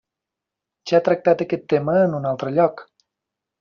[0.93, 2.87] Ja he tractat aquest tema en un altre lloc.